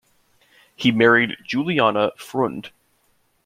[0.75, 2.71] He married Juliana Freund.